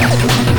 [0.00, 0.49] Yeah.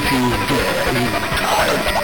[0.00, 1.88] If you.
[1.88, 1.97] get